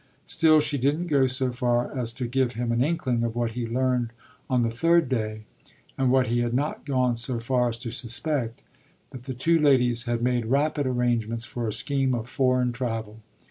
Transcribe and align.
Still, 0.25 0.59
she 0.59 0.79
didn't 0.79 1.09
go 1.13 1.27
so 1.27 1.51
far 1.51 1.95
as 1.95 2.11
to 2.13 2.25
give 2.25 2.53
him 2.53 2.71
an 2.71 2.83
inkling 2.83 3.23
of 3.23 3.35
what 3.35 3.51
he 3.51 3.67
learned 3.67 4.09
on 4.49 4.63
the 4.63 4.71
third 4.71 5.07
day 5.09 5.43
and 5.95 6.09
what 6.11 6.25
he 6.25 6.39
had 6.39 6.55
not 6.55 6.85
gone 6.85 7.15
so 7.15 7.39
far 7.39 7.69
as 7.69 7.77
to 7.77 7.91
suspect 7.91 8.63
that 9.11 9.25
the 9.25 9.35
two 9.35 9.59
ladies 9.59 10.05
had 10.05 10.23
made 10.23 10.47
rapid 10.47 10.87
arrangements 10.87 11.45
for 11.45 11.67
a 11.67 11.71
scheme 11.73 12.15
of 12.15 12.27
foreign 12.27 12.71
travel. 12.71 13.19